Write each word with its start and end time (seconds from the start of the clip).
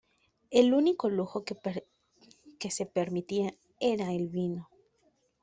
El 0.49 0.73
único 0.73 1.11
lujo 1.11 1.43
que 1.45 2.71
se 2.71 2.85
permitía 2.87 3.53
era 3.79 4.11
el 4.13 4.29
vino. 4.29 4.67